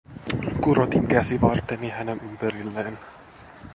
Kurotin 0.61 1.07
käsivarteni 1.07 1.89
hänen 1.89 2.19
ympärilleen. 2.23 2.97